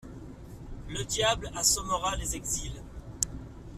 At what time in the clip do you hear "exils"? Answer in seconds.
2.35-2.81